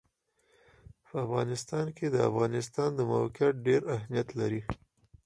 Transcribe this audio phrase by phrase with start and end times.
[1.07, 4.61] په افغانستان کې د افغانستان د موقعیت ډېر اهمیت لري.